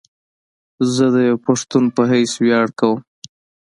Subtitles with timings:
[0.93, 2.99] زه ديوه پښتون په حيث وياړ کوم